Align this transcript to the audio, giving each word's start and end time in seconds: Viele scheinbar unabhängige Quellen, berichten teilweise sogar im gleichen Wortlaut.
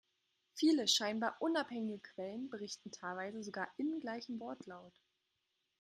Viele 0.55 0.87
scheinbar 0.87 1.37
unabhängige 1.41 1.99
Quellen, 1.99 2.49
berichten 2.49 2.89
teilweise 2.91 3.43
sogar 3.43 3.69
im 3.77 3.99
gleichen 3.99 4.39
Wortlaut. 4.39 4.99